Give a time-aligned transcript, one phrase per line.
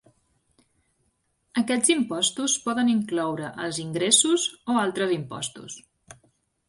[1.61, 5.81] Aquests impostos poden incloure els ingressos o altres impostos.